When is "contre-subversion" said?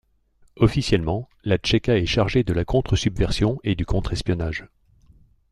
2.65-3.59